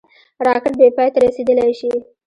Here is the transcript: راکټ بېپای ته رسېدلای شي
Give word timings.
راکټ 0.47 0.73
بېپای 0.79 1.09
ته 1.13 1.17
رسېدلای 1.25 1.71
شي 1.79 1.91